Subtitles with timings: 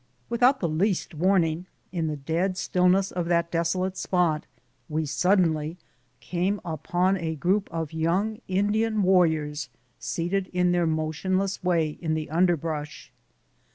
[0.31, 4.47] Without the least warning, in the dead stilhiess of that desolate spot,
[4.89, 5.77] we suddenly
[6.19, 9.69] came upon a group of young Indian warriors
[9.99, 13.11] seated in their motionless way in the underbrush.